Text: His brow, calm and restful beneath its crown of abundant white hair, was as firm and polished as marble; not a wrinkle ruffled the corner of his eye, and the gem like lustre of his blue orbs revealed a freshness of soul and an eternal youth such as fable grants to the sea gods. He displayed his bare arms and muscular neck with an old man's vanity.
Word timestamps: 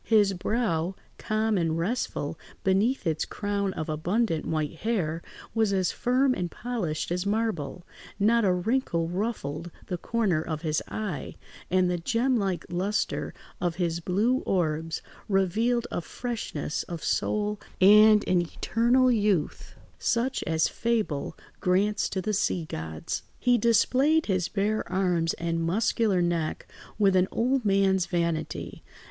His 0.03 0.33
brow, 0.33 0.95
calm 1.19 1.59
and 1.59 1.77
restful 1.77 2.39
beneath 2.63 3.05
its 3.05 3.23
crown 3.23 3.71
of 3.73 3.87
abundant 3.87 4.47
white 4.47 4.77
hair, 4.77 5.21
was 5.53 5.71
as 5.73 5.91
firm 5.91 6.33
and 6.33 6.49
polished 6.49 7.11
as 7.11 7.27
marble; 7.27 7.85
not 8.19 8.43
a 8.43 8.51
wrinkle 8.51 9.07
ruffled 9.07 9.69
the 9.85 9.99
corner 9.99 10.41
of 10.41 10.63
his 10.63 10.81
eye, 10.87 11.35
and 11.69 11.87
the 11.87 11.99
gem 11.99 12.35
like 12.35 12.65
lustre 12.67 13.31
of 13.61 13.75
his 13.75 13.99
blue 13.99 14.37
orbs 14.39 15.03
revealed 15.29 15.85
a 15.91 16.01
freshness 16.01 16.81
of 16.81 17.03
soul 17.03 17.59
and 17.79 18.27
an 18.27 18.41
eternal 18.41 19.11
youth 19.11 19.75
such 19.99 20.41
as 20.47 20.67
fable 20.67 21.37
grants 21.59 22.09
to 22.09 22.23
the 22.23 22.33
sea 22.33 22.65
gods. 22.65 23.21
He 23.37 23.55
displayed 23.59 24.25
his 24.25 24.47
bare 24.47 24.83
arms 24.91 25.35
and 25.35 25.61
muscular 25.63 26.23
neck 26.23 26.67
with 26.97 27.15
an 27.15 27.27
old 27.31 27.63
man's 27.65 28.07
vanity. 28.07 28.83